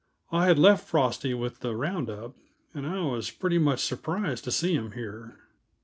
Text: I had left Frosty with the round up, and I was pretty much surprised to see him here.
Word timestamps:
I 0.31 0.47
had 0.47 0.57
left 0.57 0.87
Frosty 0.87 1.35
with 1.35 1.59
the 1.59 1.75
round 1.75 2.09
up, 2.09 2.33
and 2.73 2.87
I 2.87 3.01
was 3.03 3.29
pretty 3.29 3.59
much 3.59 3.81
surprised 3.83 4.43
to 4.45 4.51
see 4.51 4.73
him 4.73 4.93
here. 4.93 5.37